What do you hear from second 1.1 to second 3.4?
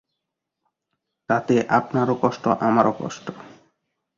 তাতে আপনারও কষ্ট, আমারও কষ্ট।